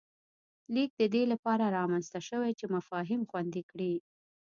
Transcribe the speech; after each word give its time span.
لیک 0.73 0.91
د 1.01 1.01
دې 1.13 1.23
له 1.31 1.37
پاره 1.43 1.67
رامنځته 1.77 2.19
شوی 2.27 2.51
چې 2.59 2.65
مفاهیم 2.75 3.21
خوندي 3.29 3.63
کړي 3.71 3.93